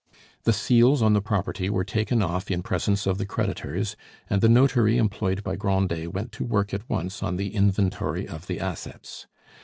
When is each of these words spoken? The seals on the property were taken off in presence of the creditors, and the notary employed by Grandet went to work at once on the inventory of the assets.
The 0.45 0.51
seals 0.51 1.03
on 1.03 1.13
the 1.13 1.21
property 1.21 1.69
were 1.69 1.83
taken 1.83 2.23
off 2.23 2.49
in 2.49 2.63
presence 2.63 3.05
of 3.05 3.19
the 3.19 3.25
creditors, 3.27 3.95
and 4.31 4.41
the 4.41 4.49
notary 4.49 4.97
employed 4.97 5.43
by 5.43 5.55
Grandet 5.55 6.11
went 6.11 6.31
to 6.31 6.43
work 6.43 6.73
at 6.73 6.89
once 6.89 7.21
on 7.21 7.35
the 7.35 7.53
inventory 7.53 8.27
of 8.27 8.47
the 8.47 8.59
assets. 8.59 9.27